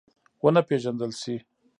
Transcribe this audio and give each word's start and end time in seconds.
ونه 0.43 0.61
پېژندل 0.67 1.11
شي. 1.21 1.35